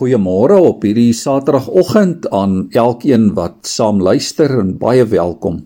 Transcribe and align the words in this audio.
Goeiemôre 0.00 0.56
op 0.56 0.80
hierdie 0.80 1.12
Saterdagoggend 1.12 2.24
aan 2.32 2.70
elkeen 2.72 3.34
wat 3.36 3.68
saam 3.68 3.98
luister 4.00 4.48
en 4.56 4.70
baie 4.80 5.04
welkom. 5.04 5.58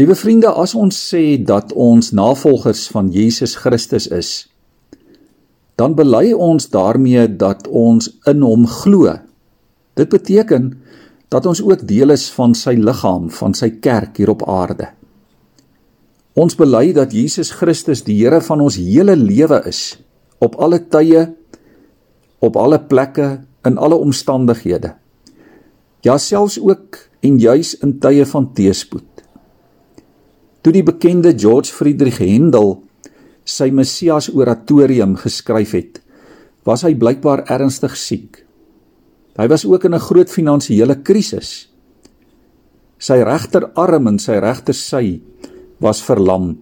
Liewe 0.00 0.16
vriende, 0.16 0.48
as 0.56 0.72
ons 0.72 0.96
sê 0.96 1.36
dat 1.44 1.74
ons 1.76 2.08
navolgers 2.16 2.86
van 2.88 3.10
Jesus 3.12 3.58
Christus 3.60 4.06
is, 4.08 4.30
dan 5.76 5.92
bely 5.98 6.32
ons 6.32 6.70
daarmee 6.72 7.26
dat 7.28 7.68
ons 7.68 8.08
in 8.24 8.40
hom 8.40 8.64
glo. 8.78 9.12
Dit 9.92 10.08
beteken 10.08 10.70
dat 11.28 11.44
ons 11.44 11.60
ook 11.60 11.84
deel 11.84 12.16
is 12.16 12.30
van 12.32 12.56
sy 12.56 12.78
liggaam, 12.80 13.28
van 13.28 13.52
sy 13.52 13.74
kerk 13.76 14.16
hier 14.16 14.32
op 14.32 14.46
aarde. 14.48 14.88
Ons 16.32 16.56
bely 16.56 16.94
dat 16.96 17.12
Jesus 17.12 17.52
Christus 17.60 18.06
die 18.08 18.16
Here 18.22 18.40
van 18.40 18.64
ons 18.64 18.80
hele 18.80 19.20
lewe 19.20 19.60
is, 19.68 19.98
op 20.40 20.56
alle 20.56 20.80
tye 20.88 21.26
op 22.38 22.56
alle 22.56 22.78
plekke 22.78 23.40
in 23.66 23.78
alle 23.78 23.94
omstandighede. 23.94 24.94
Ja 26.06 26.18
selfs 26.18 26.58
ook 26.60 26.98
en 27.20 27.38
juis 27.38 27.74
in 27.82 27.98
tye 27.98 28.26
van 28.26 28.52
teëspoed. 28.54 29.24
Toe 30.62 30.72
die 30.72 30.82
bekende 30.82 31.32
George 31.38 31.72
Friedrich 31.74 32.20
Händel 32.22 32.76
sy 33.48 33.70
Messias 33.72 34.28
oratorium 34.28 35.16
geskryf 35.16 35.72
het, 35.72 36.00
was 36.68 36.84
hy 36.84 36.92
blykbaar 36.98 37.46
ernstig 37.48 37.96
siek. 37.96 38.42
Hy 39.38 39.46
was 39.48 39.64
ook 39.64 39.84
in 39.84 39.94
'n 39.94 40.06
groot 40.08 40.30
finansiële 40.30 41.02
krisis. 41.02 41.70
Sy 42.98 43.22
regterarm 43.22 44.06
en 44.06 44.18
sy 44.18 44.36
regtersy 44.38 45.22
was 45.80 46.02
verlam 46.02 46.58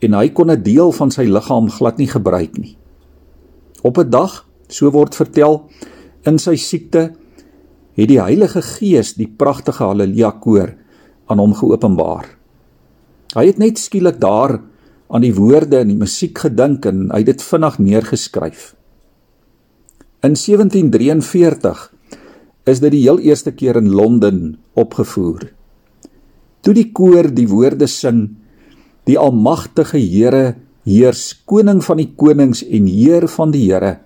en 0.00 0.14
hy 0.14 0.28
kon 0.28 0.50
'n 0.50 0.62
deel 0.62 0.92
van 0.92 1.10
sy 1.10 1.22
liggaam 1.22 1.70
glad 1.70 1.98
nie 1.98 2.08
gebruik 2.08 2.58
nie. 2.58 2.76
Op 3.82 3.98
'n 3.98 4.10
dag 4.10 4.49
So 4.70 4.92
word 4.94 5.18
vertel 5.18 5.64
in 6.28 6.38
sy 6.38 6.54
siekte 6.60 7.10
het 7.98 8.08
die 8.08 8.20
Heilige 8.22 8.62
Gees 8.64 9.16
die 9.18 9.28
pragtige 9.28 9.84
Halleluja 9.88 10.30
koor 10.42 10.72
aan 11.30 11.42
hom 11.42 11.54
geopenbaar. 11.58 12.26
Hy 13.34 13.44
het 13.46 13.60
net 13.62 13.78
skielik 13.82 14.20
daar 14.22 14.58
aan 15.10 15.24
die 15.26 15.34
woorde 15.34 15.82
en 15.82 15.90
die 15.90 15.98
musiek 15.98 16.38
gedink 16.38 16.86
en 16.86 17.08
hy 17.10 17.22
het 17.22 17.32
dit 17.32 17.42
vinnig 17.42 17.78
neergeskryf. 17.82 18.72
In 20.22 20.36
1743 20.36 21.86
is 22.70 22.82
dit 22.82 22.92
die 22.94 23.04
heel 23.06 23.18
eerste 23.24 23.52
keer 23.56 23.80
in 23.80 23.90
Londen 23.90 24.58
opgevoer. 24.78 25.48
Toe 26.60 26.74
die 26.76 26.90
koor 26.92 27.30
die 27.32 27.48
woorde 27.48 27.88
sing: 27.88 28.36
Die 29.08 29.16
almagtige 29.18 29.98
Here 29.98 30.60
heers, 30.84 31.32
koning 31.48 31.80
van 31.84 32.02
die 32.02 32.10
konings 32.16 32.62
en 32.62 32.86
heer 32.86 33.26
van 33.32 33.54
die 33.54 33.64
Here 33.70 33.96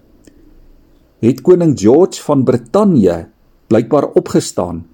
het 1.24 1.40
koning 1.44 1.72
George 1.80 2.20
van 2.22 2.44
Brittanje 2.44 3.28
blykbaar 3.72 4.10
opgestaan. 4.18 4.84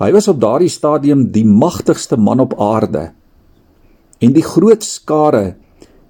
Hy 0.00 0.10
was 0.14 0.28
op 0.28 0.40
daardie 0.40 0.72
stadium 0.72 1.28
die 1.32 1.44
magtigste 1.44 2.16
man 2.16 2.40
op 2.40 2.56
aarde. 2.60 3.10
En 4.18 4.32
die 4.32 4.44
groot 4.44 4.84
skare 4.84 5.54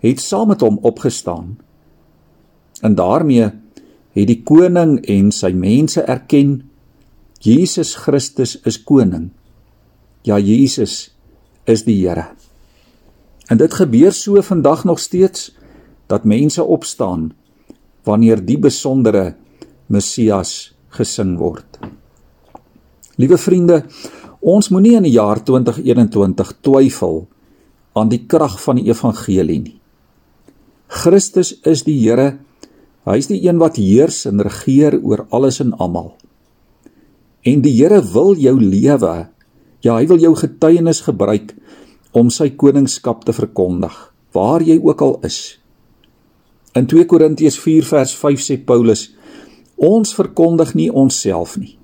het 0.04 0.20
saam 0.20 0.52
met 0.52 0.62
hom 0.62 0.78
opgestaan. 0.82 1.56
En 2.80 2.94
daarmee 2.94 3.50
het 4.14 4.28
die 4.30 4.42
koning 4.46 5.00
en 5.10 5.32
sy 5.34 5.50
mense 5.56 6.04
erken 6.06 6.60
Jesus 7.44 7.94
Christus 8.00 8.56
is 8.64 8.78
koning. 8.80 9.30
Ja, 10.24 10.38
Jesus 10.38 11.10
is 11.68 11.84
die 11.84 11.98
Here. 12.06 12.30
En 13.52 13.60
dit 13.60 13.74
gebeur 13.74 14.12
so 14.12 14.40
vandag 14.40 14.84
nog 14.84 14.98
steeds 14.98 15.52
dat 16.08 16.24
mense 16.24 16.64
opstaan 16.64 17.32
wanneer 18.04 18.40
die 18.44 18.58
besondere 18.58 19.34
Messias 19.94 20.74
gesing 20.94 21.36
word. 21.38 21.78
Liewe 23.20 23.38
vriende, 23.38 23.84
ons 24.42 24.70
moenie 24.74 24.96
in 24.98 25.06
die 25.06 25.14
jaar 25.14 25.40
2021 25.46 26.52
twyfel 26.66 27.24
aan 27.94 28.10
die 28.10 28.24
krag 28.26 28.58
van 28.62 28.80
die 28.80 28.90
evangelie 28.90 29.60
nie. 29.62 29.78
Christus 30.90 31.54
is 31.66 31.84
die 31.86 31.96
Here. 32.02 32.38
Hy 33.06 33.16
is 33.20 33.28
die 33.30 33.40
een 33.44 33.58
wat 33.60 33.78
heers 33.80 34.24
en 34.28 34.42
regeer 34.44 34.96
oor 35.00 35.26
alles 35.34 35.60
en 35.62 35.74
almal. 35.78 36.14
En 37.44 37.62
die 37.64 37.74
Here 37.76 38.00
wil 38.14 38.34
jou 38.40 38.56
lewe. 38.60 39.14
Ja, 39.84 39.98
hy 39.98 40.06
wil 40.08 40.22
jou 40.22 40.32
getuienis 40.38 41.04
gebruik 41.04 41.52
om 42.16 42.30
sy 42.32 42.50
koningskap 42.56 43.24
te 43.26 43.34
verkondig 43.36 43.94
waar 44.34 44.64
jy 44.66 44.80
ook 44.82 45.02
al 45.04 45.18
is. 45.26 45.58
In 46.74 46.88
2 46.90 47.06
Korintiërs 47.06 47.58
4 47.62 47.86
vers 47.86 48.14
5 48.18 48.40
sê 48.42 48.56
Paulus: 48.58 49.12
Ons 49.80 50.14
verkondig 50.14 50.74
nie 50.78 50.90
onsself 50.90 51.56
nie, 51.58 51.74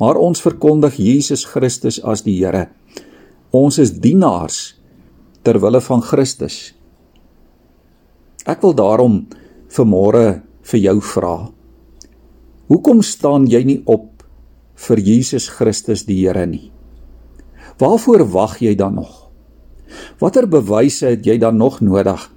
maar 0.00 0.18
ons 0.20 0.42
verkondig 0.44 0.98
Jesus 1.00 1.46
Christus 1.48 2.00
as 2.04 2.22
die 2.26 2.36
Here. 2.36 2.68
Ons 3.54 3.78
is 3.78 3.94
dienaars 4.02 4.74
ter 5.44 5.60
wille 5.62 5.80
van 5.80 6.02
Christus. 6.04 6.74
Ek 8.44 8.60
wil 8.60 8.74
daarom 8.76 9.22
vanmôre 9.72 10.42
vir 10.68 10.80
jou 10.80 10.98
vra. 11.14 11.36
Hoekom 12.68 13.00
staan 13.04 13.46
jy 13.48 13.62
nie 13.64 13.80
op 13.86 14.24
vir 14.86 15.00
Jesus 15.00 15.48
Christus 15.48 16.04
die 16.04 16.20
Here 16.24 16.44
nie? 16.46 16.68
Waarvoor 17.80 18.26
wag 18.32 18.60
jy 18.60 18.74
dan 18.76 19.00
nog? 19.00 19.30
Watter 20.20 20.46
bewyse 20.50 21.14
het 21.14 21.24
jy 21.26 21.38
dan 21.40 21.56
nog 21.56 21.80
nodig 21.80 22.28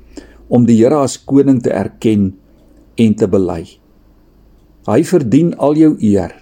om 0.47 0.63
die 0.67 0.79
Here 0.79 1.03
as 1.03 1.17
koning 1.19 1.59
te 1.63 1.75
erken 1.75 2.31
en 2.95 3.15
te 3.19 3.27
bely? 3.27 3.65
Hy 4.87 5.03
verdien 5.03 5.53
al 5.59 5.75
jou 5.75 5.95
eer. 5.99 6.33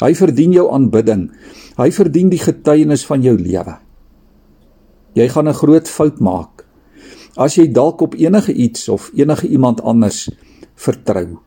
Hy 0.00 0.14
verdien 0.14 0.52
jou 0.54 0.68
aanbidding. 0.72 1.28
Hy 1.76 1.90
verdien 1.90 2.30
die 2.30 2.40
getuienis 2.40 3.04
van 3.06 3.22
jou 3.22 3.36
lewe. 3.36 3.76
Jy 5.14 5.28
gaan 5.28 5.48
'n 5.48 5.54
groot 5.54 5.88
fout 5.88 6.20
maak 6.20 6.60
as 7.36 7.56
jy 7.58 7.68
dalk 7.70 8.02
op 8.02 8.14
enige 8.18 8.52
iets 8.52 8.88
of 8.88 9.10
enige 9.14 9.48
iemand 9.48 9.80
anders 9.80 10.28
vertrou. 10.74 11.38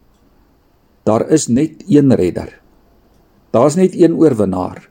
Daar 1.03 1.27
is 1.29 1.47
net 1.47 1.83
een 1.87 2.13
redder. 2.15 2.61
Daar's 3.51 3.75
net 3.75 3.95
een 3.95 4.15
oorwinnaar. 4.15 4.89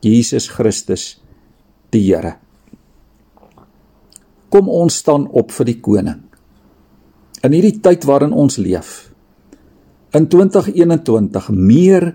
Jesus 0.00 0.48
Christus, 0.48 1.20
die 1.90 2.02
Here. 2.08 2.36
Kom 4.48 4.68
ons 4.68 4.96
staan 4.96 5.26
op 5.28 5.52
vir 5.52 5.66
die 5.66 5.80
koning. 5.80 6.20
In 7.44 7.52
hierdie 7.52 7.80
tyd 7.80 8.04
waarin 8.08 8.32
ons 8.32 8.56
leef, 8.56 9.13
in 10.14 10.28
2021 10.30 11.48
meer 11.50 12.12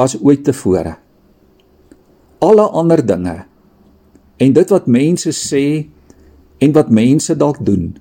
as 0.00 0.16
ooit 0.16 0.44
tevore. 0.46 0.96
Alle 2.40 2.64
ander 2.72 3.04
dinge 3.04 3.36
en 4.40 4.54
dit 4.56 4.72
wat 4.72 4.88
mense 4.90 5.32
sê 5.36 5.64
en 6.64 6.72
wat 6.72 6.88
mense 6.88 7.36
dalk 7.36 7.60
doen, 7.64 7.92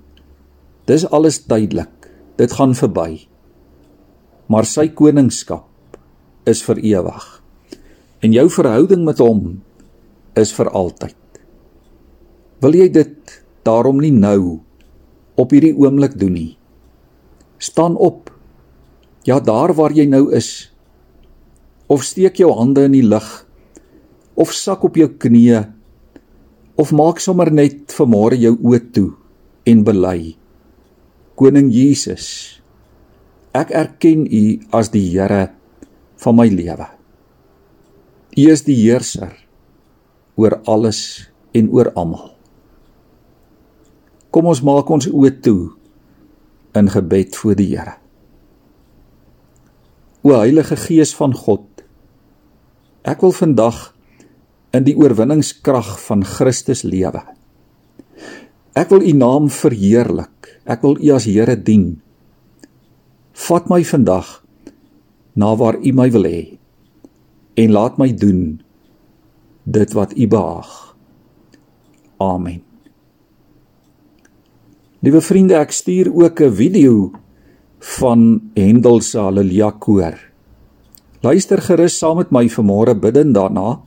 dis 0.87 1.05
alles 1.11 1.43
tydelik. 1.43 1.91
Dit 2.33 2.55
gaan 2.57 2.73
verby. 2.73 3.27
Maar 4.49 4.65
sy 4.65 4.87
koningskap 4.89 5.67
is 6.49 6.63
vir 6.65 6.79
ewig. 6.81 7.25
En 8.25 8.33
jou 8.33 8.47
verhouding 8.49 9.03
met 9.05 9.21
hom 9.21 9.59
is 10.39 10.49
vir 10.57 10.71
altyd. 10.73 11.19
Wil 12.63 12.79
jy 12.79 12.87
dit 12.89 13.35
daarom 13.67 14.01
nie 14.01 14.11
nou 14.15 14.63
op 15.37 15.53
hierdie 15.53 15.75
oomblik 15.77 16.17
doen 16.17 16.33
nie? 16.33 16.51
Staan 17.61 17.93
op 18.01 18.32
Ja, 19.23 19.39
daar 19.39 19.71
waar 19.73 19.93
jy 19.95 20.05
nou 20.09 20.27
is. 20.35 20.67
Of 21.87 22.03
steek 22.03 22.41
jou 22.41 22.51
hande 22.57 22.83
in 22.89 22.95
die 22.97 23.05
lug. 23.05 23.27
Of 24.35 24.51
sak 24.55 24.83
op 24.83 24.97
jou 24.99 25.07
knieë. 25.07 25.63
Of 26.75 26.91
maak 26.91 27.21
sommer 27.23 27.51
net 27.53 27.93
vanmôre 27.95 28.39
jou 28.39 28.55
oë 28.57 28.81
toe 28.91 29.11
en 29.69 29.83
bely. 29.87 30.33
Koning 31.39 31.69
Jesus, 31.73 32.25
ek 33.55 33.71
erken 33.73 34.25
U 34.27 34.43
as 34.75 34.91
die 34.93 35.05
Here 35.13 35.47
van 36.23 36.37
my 36.37 36.49
lewe. 36.49 36.89
U 38.33 38.43
is 38.49 38.65
die 38.65 38.77
heerser 38.81 39.37
oor 40.35 40.59
alles 40.65 41.29
en 41.53 41.69
oor 41.69 41.93
almal. 41.95 42.33
Kom 44.33 44.49
ons 44.49 44.65
maak 44.65 44.89
ons 44.89 45.07
oë 45.09 45.35
toe 45.45 45.73
in 46.73 46.89
gebed 46.89 47.37
voor 47.37 47.59
die 47.59 47.69
Here. 47.75 48.02
O 50.23 50.31
Heilige 50.39 50.77
Gees 50.79 51.11
van 51.19 51.33
God, 51.35 51.65
ek 53.03 53.19
wil 53.25 53.33
vandag 53.35 53.89
in 54.71 54.85
die 54.85 54.93
oorwinningskrag 54.95 55.97
van 55.99 56.21
Christus 56.23 56.85
lewe. 56.87 57.19
Ek 58.71 58.87
wil 58.93 59.03
U 59.03 59.11
naam 59.19 59.49
verheerlik. 59.51 60.47
Ek 60.63 60.79
wil 60.87 60.95
U 60.95 61.09
as 61.11 61.27
Here 61.27 61.57
dien. 61.59 61.97
Vat 63.35 63.67
my 63.67 63.81
vandag 63.83 64.29
na 65.35 65.51
waar 65.59 65.75
U 65.75 65.91
my 65.91 66.07
wil 66.13 66.29
hê 66.29 66.41
en 67.59 67.75
laat 67.75 67.99
my 67.99 68.07
doen 68.15 68.61
dit 69.67 69.91
wat 69.97 70.15
U 70.15 70.27
behaag. 70.31 70.71
Amen. 72.23 72.63
Liewe 75.03 75.19
vriende, 75.19 75.59
ek 75.59 75.75
stuur 75.75 76.07
ook 76.15 76.39
'n 76.39 76.55
video 76.55 77.11
van 77.83 78.41
Handel 78.55 79.01
se 79.03 79.19
Halleluja 79.19 79.71
koor. 79.83 80.15
Luister 81.23 81.61
gerus 81.63 81.97
saam 81.99 82.17
met 82.21 82.31
my 82.31 82.45
vanmôre 82.51 82.95
bidden 82.99 83.33
daarna 83.35 83.81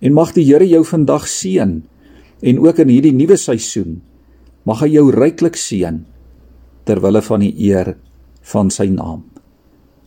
en 0.00 0.16
mag 0.16 0.32
die 0.36 0.44
Here 0.44 0.66
jou 0.68 0.82
vandag 0.84 1.28
seën 1.28 1.82
en 2.44 2.60
ook 2.60 2.80
in 2.84 2.92
hierdie 2.92 3.14
nuwe 3.16 3.36
seisoen 3.40 4.00
mag 4.64 4.80
hy 4.84 4.94
jou 4.96 5.10
ryklik 5.12 5.56
seën 5.56 6.02
ter 6.84 7.00
wille 7.00 7.22
van 7.24 7.44
die 7.44 7.54
eer 7.68 7.94
van 8.52 8.70
sy 8.70 8.88
naam. 8.92 9.24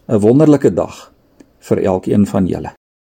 'n 0.08 0.22
Wonderlike 0.22 0.74
dag 0.74 1.14
vir 1.60 1.84
elkeen 1.84 2.26
van 2.26 2.48
julle. 2.48 2.77